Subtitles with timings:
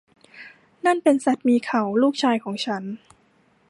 [0.85, 2.83] นั่นเป็นสัตว์มีเขา ลูกชายของฉัน